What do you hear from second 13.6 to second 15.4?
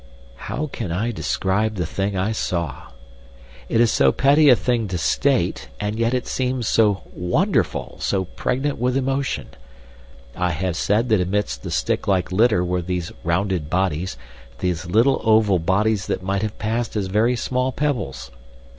bodies, these little